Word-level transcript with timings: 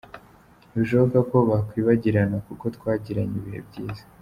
Ntibishoboka 0.69 1.17
ko 1.29 1.37
bakwibagirana 1.49 2.37
kuko 2.47 2.65
twagiranye 2.75 3.35
ibihe 3.41 3.59
byiza. 3.69 4.03